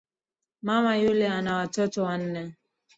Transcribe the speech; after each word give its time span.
Mama 0.61 0.97
yule 0.97 1.27
ana 1.27 1.55
watoto 1.55 2.03
wanne 2.03 2.53